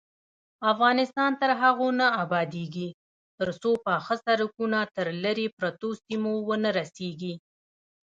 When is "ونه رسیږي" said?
6.47-7.33